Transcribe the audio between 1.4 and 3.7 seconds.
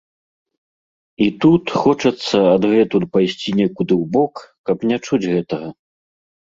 тут хочацца адгэтуль пайсці